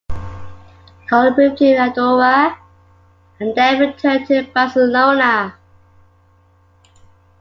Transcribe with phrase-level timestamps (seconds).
[1.05, 2.57] Karl moved to Andorra
[3.39, 5.59] and then returned to Barcelona.